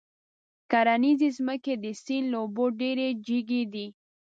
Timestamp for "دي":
3.73-3.87